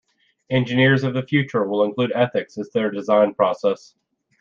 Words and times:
Engineers 0.49 1.03
of 1.03 1.13
the 1.13 1.21
future 1.21 1.63
will 1.67 1.83
include 1.83 2.11
Ethics 2.15 2.57
as 2.57 2.71
their 2.71 2.89
design 2.89 3.35
process. 3.35 3.93